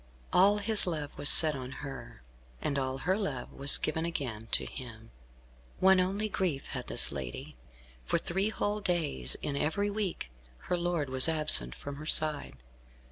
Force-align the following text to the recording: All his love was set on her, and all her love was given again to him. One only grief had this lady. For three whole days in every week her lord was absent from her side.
All 0.33 0.57
his 0.57 0.87
love 0.87 1.15
was 1.15 1.29
set 1.29 1.53
on 1.53 1.73
her, 1.85 2.23
and 2.59 2.79
all 2.79 2.97
her 2.97 3.15
love 3.15 3.53
was 3.53 3.77
given 3.77 4.03
again 4.03 4.47
to 4.49 4.65
him. 4.65 5.11
One 5.79 5.99
only 5.99 6.27
grief 6.27 6.65
had 6.69 6.87
this 6.87 7.11
lady. 7.11 7.55
For 8.07 8.17
three 8.17 8.49
whole 8.49 8.81
days 8.81 9.35
in 9.43 9.55
every 9.55 9.91
week 9.91 10.31
her 10.61 10.75
lord 10.75 11.11
was 11.11 11.29
absent 11.29 11.75
from 11.75 11.97
her 11.97 12.07
side. 12.07 12.57